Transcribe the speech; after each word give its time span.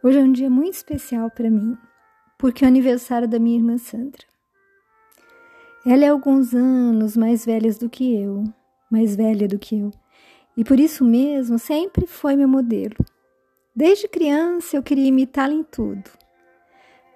Hoje 0.00 0.16
é 0.16 0.22
um 0.22 0.30
dia 0.30 0.48
muito 0.48 0.74
especial 0.74 1.28
para 1.28 1.50
mim, 1.50 1.76
porque 2.38 2.64
é 2.64 2.68
o 2.68 2.70
aniversário 2.70 3.26
da 3.26 3.36
minha 3.40 3.56
irmã 3.56 3.76
Sandra. 3.78 4.22
Ela 5.84 6.04
é 6.04 6.08
alguns 6.08 6.54
anos 6.54 7.16
mais 7.16 7.44
velha 7.44 7.72
do 7.74 7.90
que 7.90 8.16
eu, 8.16 8.44
mais 8.88 9.16
velha 9.16 9.48
do 9.48 9.58
que 9.58 9.76
eu, 9.76 9.90
e 10.56 10.62
por 10.62 10.78
isso 10.78 11.04
mesmo 11.04 11.58
sempre 11.58 12.06
foi 12.06 12.36
meu 12.36 12.46
modelo. 12.46 12.94
Desde 13.74 14.06
criança 14.06 14.76
eu 14.76 14.84
queria 14.84 15.08
imitá-la 15.08 15.54
em 15.54 15.64
tudo. 15.64 16.08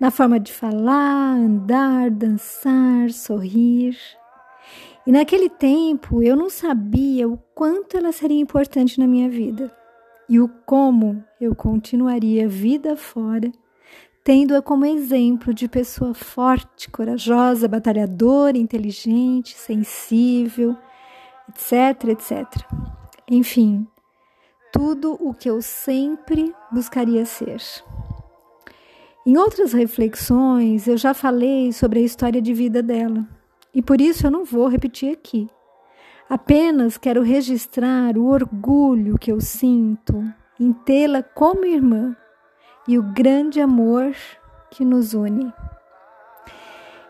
Na 0.00 0.10
forma 0.10 0.40
de 0.40 0.52
falar, 0.52 1.36
andar, 1.36 2.10
dançar, 2.10 3.10
sorrir. 3.10 3.96
E 5.06 5.12
naquele 5.12 5.48
tempo 5.48 6.20
eu 6.20 6.34
não 6.34 6.50
sabia 6.50 7.28
o 7.28 7.38
quanto 7.54 7.96
ela 7.96 8.10
seria 8.10 8.40
importante 8.40 8.98
na 8.98 9.06
minha 9.06 9.30
vida 9.30 9.72
e 10.32 10.40
o 10.40 10.48
como 10.48 11.22
eu 11.38 11.54
continuaria 11.54 12.48
vida 12.48 12.96
fora, 12.96 13.52
tendo-a 14.24 14.62
como 14.62 14.86
exemplo 14.86 15.52
de 15.52 15.68
pessoa 15.68 16.14
forte, 16.14 16.88
corajosa, 16.88 17.68
batalhadora, 17.68 18.56
inteligente, 18.56 19.54
sensível, 19.54 20.74
etc, 21.50 22.08
etc. 22.08 22.46
Enfim, 23.30 23.86
tudo 24.72 25.18
o 25.20 25.34
que 25.34 25.50
eu 25.50 25.60
sempre 25.60 26.54
buscaria 26.72 27.26
ser. 27.26 27.60
Em 29.26 29.36
outras 29.36 29.74
reflexões, 29.74 30.88
eu 30.88 30.96
já 30.96 31.12
falei 31.12 31.74
sobre 31.74 31.98
a 31.98 32.02
história 32.02 32.40
de 32.40 32.54
vida 32.54 32.82
dela, 32.82 33.28
e 33.74 33.82
por 33.82 34.00
isso 34.00 34.26
eu 34.26 34.30
não 34.30 34.46
vou 34.46 34.66
repetir 34.66 35.12
aqui. 35.12 35.46
Apenas 36.28 36.96
quero 36.96 37.22
registrar 37.22 38.16
o 38.16 38.26
orgulho 38.26 39.18
que 39.18 39.30
eu 39.30 39.40
sinto 39.40 40.24
em 40.58 40.72
tê-la 40.72 41.22
como 41.22 41.66
irmã 41.66 42.16
e 42.86 42.98
o 42.98 43.02
grande 43.02 43.60
amor 43.60 44.14
que 44.70 44.84
nos 44.84 45.14
une. 45.14 45.52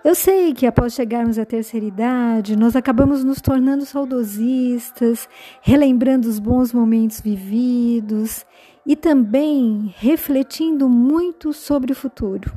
Eu 0.04 0.16
sei 0.16 0.52
que 0.52 0.66
após 0.66 0.94
chegarmos 0.94 1.38
à 1.38 1.44
terceira 1.44 1.86
idade, 1.86 2.56
nós 2.56 2.74
acabamos 2.74 3.22
nos 3.22 3.40
tornando 3.40 3.86
saudosistas, 3.86 5.28
relembrando 5.60 6.28
os 6.28 6.40
bons 6.40 6.72
momentos 6.72 7.20
vividos 7.20 8.44
e 8.84 8.96
também 8.96 9.94
refletindo 9.98 10.88
muito 10.88 11.52
sobre 11.52 11.92
o 11.92 11.94
futuro, 11.94 12.52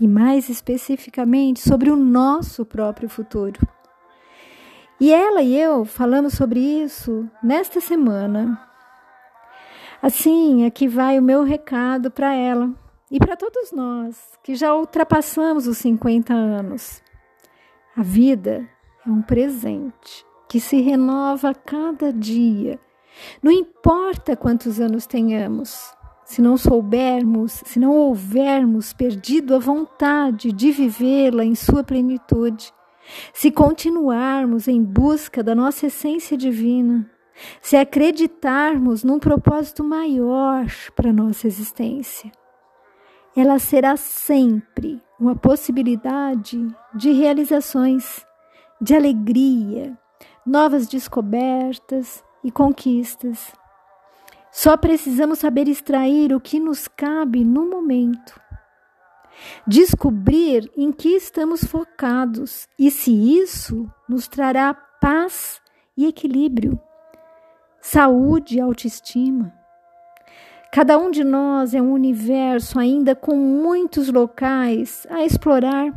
e 0.00 0.08
mais 0.08 0.48
especificamente 0.48 1.60
sobre 1.60 1.90
o 1.90 1.96
nosso 1.96 2.66
próprio 2.66 3.08
futuro. 3.08 3.60
E 5.00 5.10
ela 5.10 5.40
e 5.40 5.56
eu 5.56 5.86
falamos 5.86 6.34
sobre 6.34 6.60
isso 6.60 7.26
nesta 7.42 7.80
semana. 7.80 8.60
Assim, 10.02 10.66
aqui 10.66 10.86
vai 10.86 11.18
o 11.18 11.22
meu 11.22 11.42
recado 11.42 12.10
para 12.10 12.34
ela 12.34 12.70
e 13.10 13.18
para 13.18 13.34
todos 13.34 13.72
nós 13.72 14.38
que 14.42 14.54
já 14.54 14.74
ultrapassamos 14.74 15.66
os 15.66 15.78
50 15.78 16.34
anos. 16.34 17.02
A 17.96 18.02
vida 18.02 18.68
é 19.06 19.10
um 19.10 19.22
presente 19.22 20.24
que 20.46 20.60
se 20.60 20.82
renova 20.82 21.50
a 21.50 21.54
cada 21.54 22.12
dia. 22.12 22.78
Não 23.42 23.50
importa 23.50 24.36
quantos 24.36 24.80
anos 24.80 25.06
tenhamos, 25.06 25.94
se 26.26 26.42
não 26.42 26.58
soubermos, 26.58 27.62
se 27.64 27.80
não 27.80 27.92
houvermos 27.92 28.92
perdido 28.92 29.54
a 29.54 29.58
vontade 29.58 30.52
de 30.52 30.70
vivê-la 30.70 31.44
em 31.44 31.54
sua 31.54 31.82
plenitude, 31.82 32.70
se 33.32 33.50
continuarmos 33.50 34.68
em 34.68 34.82
busca 34.82 35.42
da 35.42 35.54
nossa 35.54 35.86
essência 35.86 36.36
divina, 36.36 37.10
se 37.60 37.76
acreditarmos 37.76 39.02
num 39.02 39.18
propósito 39.18 39.82
maior 39.82 40.66
para 40.94 41.12
nossa 41.12 41.46
existência, 41.46 42.30
ela 43.36 43.58
será 43.58 43.96
sempre 43.96 45.00
uma 45.18 45.36
possibilidade 45.36 46.66
de 46.94 47.12
realizações, 47.12 48.26
de 48.80 48.94
alegria, 48.94 49.96
novas 50.44 50.88
descobertas 50.88 52.24
e 52.42 52.50
conquistas. 52.50 53.52
Só 54.50 54.76
precisamos 54.76 55.38
saber 55.38 55.68
extrair 55.68 56.34
o 56.34 56.40
que 56.40 56.58
nos 56.58 56.88
cabe 56.88 57.44
no 57.44 57.68
momento 57.68 58.40
descobrir 59.66 60.70
em 60.76 60.92
que 60.92 61.10
estamos 61.10 61.64
focados 61.64 62.68
e 62.78 62.90
se 62.90 63.12
isso 63.12 63.90
nos 64.08 64.28
trará 64.28 64.74
paz 64.74 65.60
e 65.96 66.06
equilíbrio, 66.06 66.80
saúde 67.80 68.56
e 68.56 68.60
autoestima. 68.60 69.52
Cada 70.72 70.98
um 70.98 71.10
de 71.10 71.24
nós 71.24 71.74
é 71.74 71.82
um 71.82 71.92
universo 71.92 72.78
ainda 72.78 73.16
com 73.16 73.34
muitos 73.34 74.08
locais 74.08 75.06
a 75.10 75.24
explorar, 75.24 75.92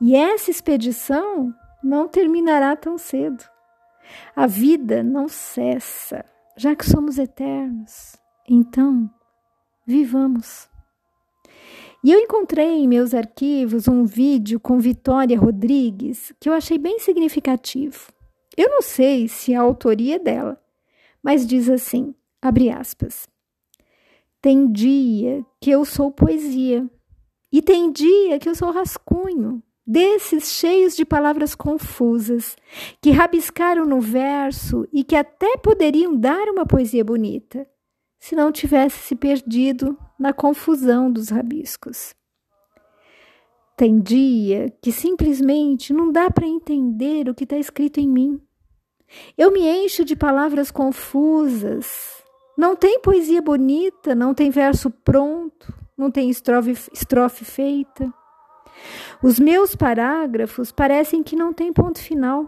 e 0.00 0.14
essa 0.14 0.50
expedição 0.50 1.54
não 1.82 2.06
terminará 2.06 2.76
tão 2.76 2.98
cedo. 2.98 3.42
A 4.36 4.46
vida 4.46 5.02
não 5.02 5.28
cessa, 5.28 6.24
já 6.56 6.76
que 6.76 6.84
somos 6.84 7.18
eternos. 7.18 8.16
Então, 8.46 9.10
vivamos. 9.86 10.68
E 12.04 12.12
eu 12.12 12.20
encontrei 12.20 12.68
em 12.68 12.86
meus 12.86 13.14
arquivos 13.14 13.88
um 13.88 14.04
vídeo 14.04 14.60
com 14.60 14.78
Vitória 14.78 15.38
Rodrigues 15.40 16.34
que 16.38 16.50
eu 16.50 16.52
achei 16.52 16.76
bem 16.76 16.98
significativo. 16.98 18.12
Eu 18.54 18.68
não 18.68 18.82
sei 18.82 19.26
se 19.26 19.54
é 19.54 19.56
a 19.56 19.62
autoria 19.62 20.18
dela, 20.18 20.62
mas 21.22 21.46
diz 21.46 21.70
assim: 21.70 22.14
abre 22.42 22.68
aspas. 22.68 23.26
Tem 24.42 24.70
dia 24.70 25.46
que 25.58 25.70
eu 25.70 25.82
sou 25.86 26.12
poesia, 26.12 26.86
e 27.50 27.62
tem 27.62 27.90
dia 27.90 28.38
que 28.38 28.50
eu 28.50 28.54
sou 28.54 28.70
rascunho, 28.70 29.62
desses 29.86 30.52
cheios 30.52 30.94
de 30.94 31.06
palavras 31.06 31.54
confusas, 31.54 32.54
que 33.00 33.12
rabiscaram 33.12 33.86
no 33.86 33.98
verso 34.02 34.86
e 34.92 35.02
que 35.02 35.16
até 35.16 35.56
poderiam 35.56 36.14
dar 36.14 36.50
uma 36.50 36.66
poesia 36.66 37.02
bonita, 37.02 37.66
se 38.18 38.36
não 38.36 38.52
tivesse 38.52 38.98
se 38.98 39.16
perdido 39.16 39.96
na 40.18 40.32
confusão 40.32 41.10
dos 41.10 41.28
rabiscos. 41.28 42.14
Tem 43.76 43.98
dia 43.98 44.72
que 44.80 44.92
simplesmente 44.92 45.92
não 45.92 46.12
dá 46.12 46.30
para 46.30 46.46
entender 46.46 47.28
o 47.28 47.34
que 47.34 47.44
está 47.44 47.56
escrito 47.56 47.98
em 47.98 48.08
mim. 48.08 48.40
Eu 49.36 49.50
me 49.50 49.60
encho 49.60 50.04
de 50.04 50.14
palavras 50.14 50.70
confusas. 50.70 52.22
Não 52.56 52.76
tem 52.76 53.00
poesia 53.00 53.42
bonita, 53.42 54.14
não 54.14 54.32
tem 54.32 54.48
verso 54.48 54.90
pronto, 54.90 55.74
não 55.98 56.08
tem 56.08 56.30
estrofe, 56.30 56.70
estrofe 56.92 57.44
feita. 57.44 58.12
Os 59.20 59.40
meus 59.40 59.74
parágrafos 59.74 60.70
parecem 60.70 61.22
que 61.22 61.34
não 61.34 61.52
tem 61.52 61.72
ponto 61.72 61.98
final. 61.98 62.46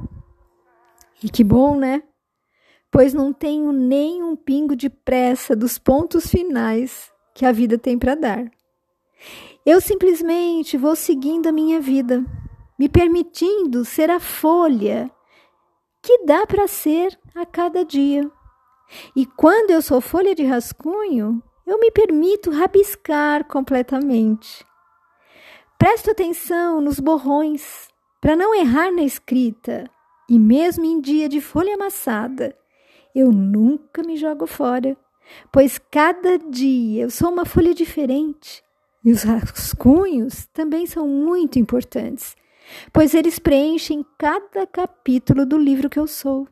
E 1.22 1.28
que 1.28 1.42
bom, 1.42 1.76
né? 1.76 2.04
Pois 2.88 3.12
não 3.12 3.32
tenho 3.32 3.72
nem 3.72 4.22
um 4.22 4.36
pingo 4.36 4.76
de 4.76 4.88
pressa 4.88 5.56
dos 5.56 5.76
pontos 5.76 6.28
finais 6.28 7.12
que 7.36 7.44
a 7.44 7.52
vida 7.52 7.76
tem 7.76 7.98
para 7.98 8.14
dar. 8.14 8.50
Eu 9.64 9.78
simplesmente 9.78 10.78
vou 10.78 10.96
seguindo 10.96 11.46
a 11.46 11.52
minha 11.52 11.78
vida, 11.78 12.24
me 12.78 12.88
permitindo 12.88 13.84
ser 13.84 14.10
a 14.10 14.18
folha 14.18 15.10
que 16.02 16.24
dá 16.24 16.46
para 16.46 16.66
ser 16.66 17.18
a 17.34 17.44
cada 17.44 17.84
dia. 17.84 18.30
E 19.14 19.26
quando 19.26 19.70
eu 19.70 19.82
sou 19.82 20.00
folha 20.00 20.34
de 20.34 20.44
rascunho, 20.44 21.42
eu 21.66 21.78
me 21.78 21.90
permito 21.90 22.50
rabiscar 22.50 23.44
completamente. 23.44 24.64
Presto 25.76 26.12
atenção 26.12 26.80
nos 26.80 26.98
borrões 26.98 27.88
para 28.18 28.34
não 28.34 28.54
errar 28.54 28.90
na 28.90 29.02
escrita, 29.02 29.90
e 30.26 30.38
mesmo 30.38 30.86
em 30.86 31.02
dia 31.02 31.28
de 31.28 31.42
folha 31.42 31.74
amassada, 31.74 32.56
eu 33.14 33.30
nunca 33.30 34.02
me 34.02 34.16
jogo 34.16 34.46
fora 34.46 34.96
pois 35.52 35.78
cada 35.78 36.38
dia 36.38 37.04
eu 37.04 37.10
sou 37.10 37.30
uma 37.30 37.44
folha 37.44 37.74
diferente. 37.74 38.62
E 39.04 39.12
os 39.12 39.22
rascunhos 39.22 40.46
também 40.52 40.86
são 40.86 41.06
muito 41.06 41.58
importantes, 41.58 42.36
pois 42.92 43.14
eles 43.14 43.38
preenchem 43.38 44.04
cada 44.18 44.66
capítulo 44.66 45.46
do 45.46 45.56
livro 45.56 45.88
que 45.88 45.98
eu 45.98 46.06
sou. 46.06 46.48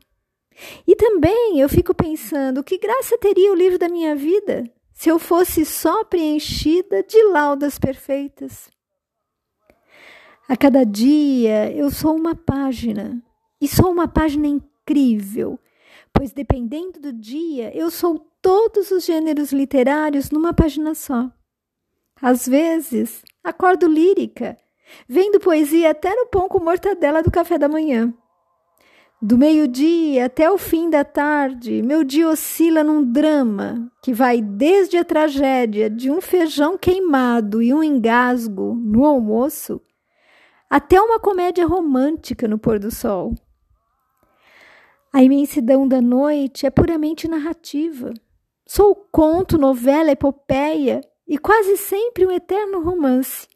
E 0.87 0.95
também 0.95 1.59
eu 1.59 1.67
fico 1.67 1.93
pensando 1.93 2.63
que 2.63 2.77
graça 2.77 3.17
teria 3.17 3.51
o 3.51 3.55
livro 3.55 3.77
da 3.77 3.89
minha 3.89 4.15
vida 4.15 4.63
se 4.93 5.09
eu 5.09 5.19
fosse 5.19 5.65
só 5.65 6.05
preenchida 6.05 7.03
de 7.03 7.21
laudas 7.25 7.77
perfeitas. 7.77 8.69
A 10.47 10.55
cada 10.55 10.85
dia 10.85 11.71
eu 11.73 11.91
sou 11.91 12.15
uma 12.15 12.35
página, 12.35 13.21
e 13.59 13.67
sou 13.67 13.91
uma 13.91 14.07
página 14.07 14.47
incrível, 14.47 15.59
pois 16.13 16.31
dependendo 16.31 16.99
do 16.99 17.11
dia 17.11 17.75
eu 17.75 17.91
sou 17.91 18.25
todos 18.45 18.91
os 18.91 19.03
gêneros 19.03 19.51
literários 19.51 20.29
numa 20.29 20.53
página 20.53 20.93
só. 20.93 21.31
Às 22.21 22.47
vezes, 22.47 23.23
acordo 23.43 23.87
lírica, 23.87 24.55
vendo 25.09 25.39
poesia 25.39 25.89
até 25.89 26.13
no 26.13 26.27
pão 26.27 26.47
com 26.47 26.63
mortadela 26.63 27.23
do 27.23 27.31
café 27.31 27.57
da 27.57 27.67
manhã. 27.67 28.13
Do 29.19 29.35
meio-dia 29.35 30.27
até 30.27 30.47
o 30.51 30.59
fim 30.59 30.91
da 30.91 31.03
tarde, 31.03 31.81
meu 31.81 32.03
dia 32.03 32.29
oscila 32.29 32.83
num 32.83 33.03
drama 33.11 33.91
que 34.03 34.13
vai 34.13 34.43
desde 34.43 34.95
a 34.95 35.03
tragédia 35.03 35.89
de 35.89 36.11
um 36.11 36.21
feijão 36.21 36.77
queimado 36.77 37.63
e 37.63 37.73
um 37.73 37.81
engasgo 37.81 38.75
no 38.75 39.05
almoço 39.05 39.81
até 40.69 41.01
uma 41.01 41.19
comédia 41.19 41.65
romântica 41.65 42.47
no 42.47 42.59
pôr 42.59 42.77
do 42.77 42.91
sol. 42.91 43.33
A 45.11 45.23
imensidão 45.23 45.87
da 45.87 45.99
noite 45.99 46.67
é 46.67 46.69
puramente 46.69 47.27
narrativa. 47.27 48.13
Sou 48.65 48.95
conto, 49.11 49.57
novela, 49.57 50.11
epopeia 50.11 51.01
e 51.27 51.37
quase 51.37 51.77
sempre 51.77 52.25
um 52.25 52.31
eterno 52.31 52.81
romance. 52.81 53.47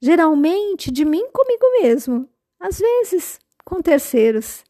Geralmente 0.00 0.90
de 0.90 1.04
mim 1.04 1.28
comigo 1.32 1.82
mesmo, 1.82 2.28
às 2.58 2.78
vezes 2.78 3.38
com 3.64 3.82
terceiros. 3.82 4.64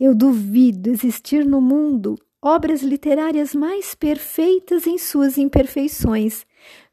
Eu 0.00 0.14
duvido 0.14 0.90
existir 0.90 1.44
no 1.44 1.60
mundo 1.60 2.16
obras 2.40 2.82
literárias 2.82 3.54
mais 3.54 3.94
perfeitas 3.94 4.86
em 4.86 4.98
suas 4.98 5.38
imperfeições 5.38 6.44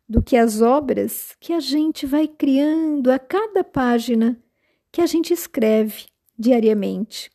do 0.07 0.21
que 0.21 0.38
as 0.38 0.62
obras 0.62 1.35
que 1.39 1.53
a 1.53 1.59
gente 1.59 2.06
vai 2.06 2.27
criando 2.27 3.12
a 3.12 3.18
cada 3.18 3.63
página 3.63 4.39
que 4.92 5.01
a 5.01 5.07
gente 5.07 5.33
escreve 5.33 6.06
diariamente. 6.38 7.31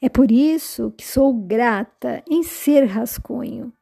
É 0.00 0.08
por 0.08 0.30
isso 0.30 0.92
que 0.98 1.04
sou 1.06 1.32
grata 1.32 2.22
em 2.28 2.42
ser 2.42 2.84
rascunho, 2.84 3.72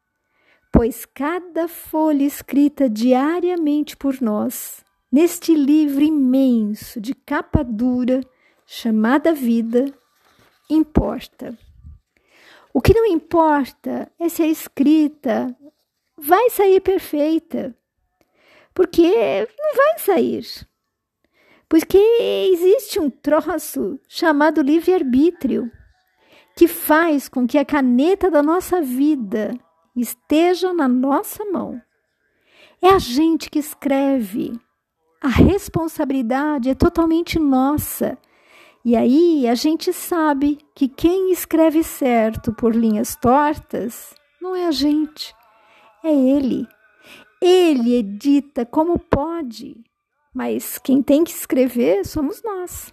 pois 0.72 1.04
cada 1.04 1.66
folha 1.66 2.24
escrita 2.24 2.88
diariamente 2.88 3.96
por 3.96 4.20
nós, 4.20 4.84
neste 5.10 5.54
livro 5.54 6.02
imenso 6.02 7.00
de 7.00 7.14
capa 7.14 7.64
dura 7.64 8.20
chamada 8.64 9.32
vida, 9.32 9.92
importa. 10.70 11.58
O 12.72 12.80
que 12.80 12.94
não 12.94 13.04
importa 13.04 14.10
é 14.18 14.28
se 14.28 14.42
a 14.42 14.46
escrita 14.46 15.54
vai 16.16 16.48
sair 16.50 16.80
perfeita, 16.80 17.76
porque 18.72 19.02
não 19.58 19.74
vai 19.76 19.98
sair. 19.98 20.46
Porque 21.68 21.98
existe 22.52 23.00
um 23.00 23.10
troço 23.10 23.98
chamado 24.08 24.62
livre-arbítrio 24.62 25.70
que 26.56 26.68
faz 26.68 27.28
com 27.28 27.46
que 27.46 27.58
a 27.58 27.64
caneta 27.64 28.30
da 28.30 28.42
nossa 28.42 28.80
vida 28.80 29.54
esteja 29.96 30.72
na 30.72 30.88
nossa 30.88 31.44
mão. 31.44 31.80
É 32.80 32.88
a 32.88 32.98
gente 32.98 33.50
que 33.50 33.58
escreve. 33.58 34.58
A 35.20 35.28
responsabilidade 35.28 36.68
é 36.68 36.74
totalmente 36.74 37.38
nossa. 37.38 38.18
E 38.84 38.96
aí 38.96 39.46
a 39.46 39.54
gente 39.54 39.92
sabe 39.92 40.58
que 40.74 40.88
quem 40.88 41.30
escreve 41.30 41.84
certo 41.84 42.52
por 42.52 42.74
linhas 42.74 43.14
tortas 43.14 44.12
não 44.40 44.56
é 44.56 44.66
a 44.66 44.72
gente, 44.72 45.32
é 46.02 46.12
ele. 46.12 46.66
Ele 47.40 47.94
edita 47.94 48.66
como 48.66 48.98
pode, 48.98 49.76
mas 50.34 50.78
quem 50.78 51.00
tem 51.00 51.22
que 51.22 51.30
escrever 51.30 52.04
somos 52.04 52.42
nós. 52.42 52.90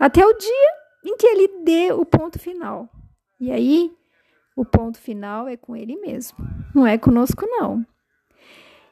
Até 0.00 0.26
o 0.26 0.32
dia 0.32 0.70
em 1.04 1.16
que 1.16 1.26
ele 1.26 1.62
dê 1.62 1.92
o 1.92 2.04
ponto 2.04 2.38
final. 2.38 2.88
E 3.40 3.52
aí, 3.52 3.92
o 4.56 4.64
ponto 4.64 4.98
final 4.98 5.46
é 5.46 5.56
com 5.56 5.76
ele 5.76 5.96
mesmo, 6.00 6.38
não 6.74 6.86
é 6.86 6.98
conosco, 6.98 7.46
não. 7.46 7.84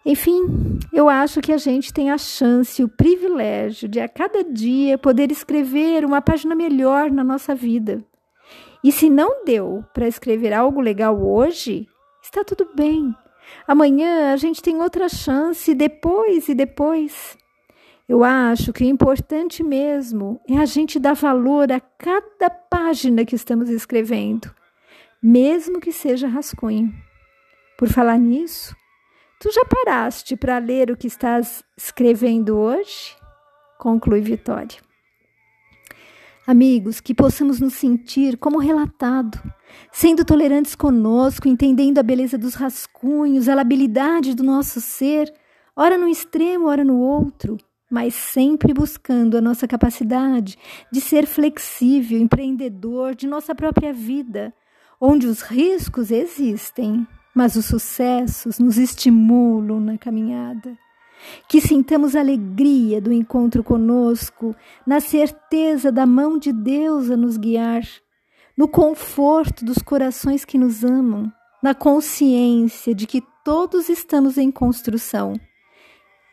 Enfim, 0.04 0.78
eu 0.92 1.08
acho 1.08 1.40
que 1.40 1.52
a 1.52 1.56
gente 1.56 1.92
tem 1.92 2.12
a 2.12 2.18
chance, 2.18 2.80
o 2.84 2.88
privilégio 2.88 3.88
de 3.88 3.98
a 3.98 4.08
cada 4.08 4.44
dia 4.44 4.96
poder 4.96 5.32
escrever 5.32 6.04
uma 6.04 6.22
página 6.22 6.54
melhor 6.54 7.10
na 7.10 7.24
nossa 7.24 7.56
vida. 7.56 8.04
E 8.84 8.92
se 8.92 9.10
não 9.10 9.44
deu 9.44 9.84
para 9.92 10.06
escrever 10.06 10.52
algo 10.52 10.80
legal 10.80 11.20
hoje, 11.20 11.88
está 12.22 12.44
tudo 12.44 12.68
bem. 12.72 13.12
Amanhã 13.66 14.32
a 14.32 14.36
gente 14.36 14.62
tem 14.62 14.80
outra 14.80 15.08
chance, 15.08 15.74
depois 15.74 16.48
e 16.48 16.54
depois. 16.54 17.36
Eu 18.08 18.22
acho 18.22 18.72
que 18.72 18.84
o 18.84 18.86
importante 18.86 19.64
mesmo 19.64 20.40
é 20.48 20.56
a 20.58 20.64
gente 20.64 20.96
dar 20.98 21.14
valor 21.14 21.72
a 21.72 21.80
cada 21.80 22.48
página 22.48 23.24
que 23.24 23.34
estamos 23.34 23.68
escrevendo, 23.68 24.54
mesmo 25.20 25.80
que 25.80 25.90
seja 25.90 26.28
rascunho. 26.28 26.94
Por 27.76 27.88
falar 27.88 28.16
nisso, 28.16 28.76
tu 29.40 29.50
já 29.50 29.64
paraste 29.64 30.36
para 30.36 30.58
ler 30.58 30.88
o 30.88 30.96
que 30.96 31.08
estás 31.08 31.64
escrevendo 31.76 32.56
hoje? 32.56 33.16
Conclui 33.76 34.20
Vitória. 34.20 34.78
Amigos, 36.46 37.00
que 37.00 37.12
possamos 37.12 37.58
nos 37.58 37.74
sentir 37.74 38.38
como 38.38 38.60
relatado, 38.60 39.36
sendo 39.90 40.24
tolerantes 40.24 40.76
conosco, 40.76 41.48
entendendo 41.48 41.98
a 41.98 42.04
beleza 42.04 42.38
dos 42.38 42.54
rascunhos, 42.54 43.48
a 43.48 43.54
labilidade 43.56 44.32
do 44.32 44.44
nosso 44.44 44.80
ser, 44.80 45.34
ora 45.74 45.98
no 45.98 46.08
extremo, 46.08 46.68
ora 46.68 46.84
no 46.84 47.00
outro, 47.00 47.58
mas 47.90 48.14
sempre 48.14 48.74
buscando 48.74 49.36
a 49.36 49.40
nossa 49.40 49.66
capacidade 49.66 50.58
de 50.90 51.00
ser 51.00 51.26
flexível, 51.26 52.18
empreendedor 52.18 53.14
de 53.14 53.26
nossa 53.26 53.54
própria 53.54 53.92
vida, 53.92 54.52
onde 55.00 55.26
os 55.26 55.42
riscos 55.42 56.10
existem, 56.10 57.06
mas 57.34 57.54
os 57.54 57.66
sucessos 57.66 58.58
nos 58.58 58.78
estimulam 58.78 59.78
na 59.78 59.98
caminhada. 59.98 60.76
Que 61.48 61.60
sintamos 61.60 62.14
alegria 62.14 63.00
do 63.00 63.12
encontro 63.12 63.62
conosco, 63.62 64.54
na 64.86 65.00
certeza 65.00 65.90
da 65.90 66.06
mão 66.06 66.38
de 66.38 66.52
Deus 66.52 67.10
a 67.10 67.16
nos 67.16 67.36
guiar, 67.36 67.82
no 68.56 68.68
conforto 68.68 69.64
dos 69.64 69.78
corações 69.78 70.44
que 70.44 70.58
nos 70.58 70.82
amam, 70.82 71.30
na 71.62 71.74
consciência 71.74 72.94
de 72.94 73.06
que 73.06 73.22
todos 73.44 73.88
estamos 73.88 74.38
em 74.38 74.50
construção. 74.50 75.34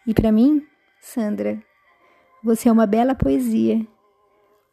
E 0.05 0.13
para 0.13 0.31
mim, 0.31 0.61
Sandra, 1.05 1.61
você 2.41 2.69
é 2.69 2.71
uma 2.71 2.88
bela 2.88 3.13
poesia. 3.13 3.85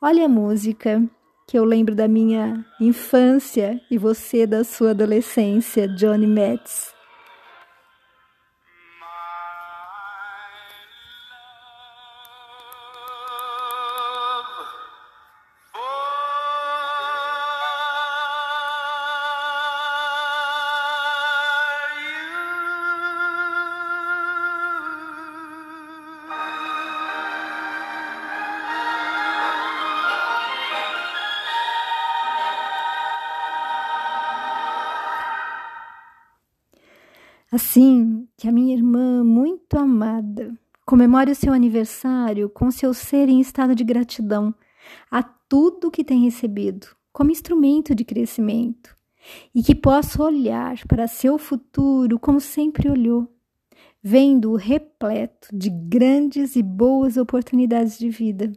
Olha 0.00 0.26
a 0.26 0.28
música, 0.28 1.02
que 1.44 1.58
eu 1.58 1.64
lembro 1.64 1.92
da 1.92 2.06
minha 2.06 2.64
infância 2.80 3.80
e 3.90 3.98
você 3.98 4.46
da 4.46 4.62
sua 4.62 4.92
adolescência, 4.92 5.88
Johnny 5.88 6.28
Metz. 6.28 6.94
Assim 37.50 38.28
que 38.36 38.48
a 38.48 38.52
minha 38.52 38.76
irmã 38.76 39.24
muito 39.24 39.76
amada 39.76 40.56
comemore 40.86 41.32
o 41.32 41.34
seu 41.34 41.52
aniversário 41.52 42.48
com 42.48 42.70
seu 42.70 42.94
ser 42.94 43.28
em 43.28 43.40
estado 43.40 43.74
de 43.74 43.82
gratidão 43.82 44.54
a 45.10 45.20
tudo 45.22 45.90
que 45.90 46.04
tem 46.04 46.22
recebido 46.22 46.86
como 47.12 47.32
instrumento 47.32 47.92
de 47.92 48.04
crescimento 48.04 48.96
e 49.52 49.64
que 49.64 49.74
possa 49.74 50.22
olhar 50.22 50.78
para 50.86 51.08
seu 51.08 51.38
futuro 51.38 52.20
como 52.20 52.40
sempre 52.40 52.88
olhou, 52.88 53.28
vendo-o 54.00 54.54
repleto 54.54 55.48
de 55.52 55.70
grandes 55.70 56.54
e 56.54 56.62
boas 56.62 57.16
oportunidades 57.16 57.98
de 57.98 58.08
vida. 58.08 58.52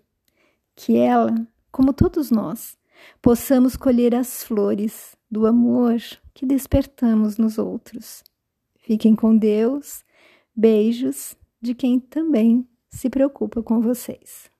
Que 0.75 0.97
ela, 0.97 1.33
como 1.71 1.93
todos 1.93 2.29
nós, 2.29 2.77
possamos 3.21 3.75
colher 3.75 4.13
as 4.13 4.43
flores 4.43 5.15
do 5.29 5.47
amor 5.47 5.97
que 6.33 6.45
despertamos 6.45 7.37
nos 7.37 7.57
outros. 7.57 8.23
Fiquem 8.83 9.15
com 9.15 9.35
Deus. 9.35 10.03
Beijos 10.55 11.35
de 11.61 11.73
quem 11.73 11.99
também 11.99 12.67
se 12.89 13.09
preocupa 13.09 13.63
com 13.63 13.81
vocês. 13.81 14.52